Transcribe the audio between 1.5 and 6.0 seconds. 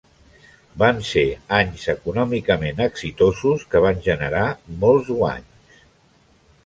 anys econòmicament exitosos que van generar molts guanys.